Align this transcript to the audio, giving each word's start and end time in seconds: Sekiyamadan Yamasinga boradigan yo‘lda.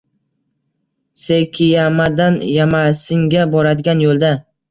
Sekiyamadan 1.23 2.41
Yamasinga 2.55 3.47
boradigan 3.55 4.05
yo‘lda. 4.09 4.35